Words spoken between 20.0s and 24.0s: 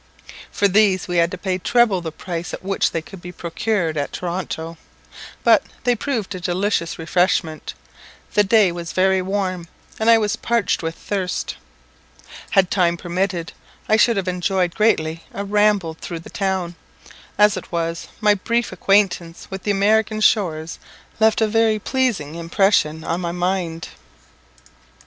shores left a very pleasing impression on my mind.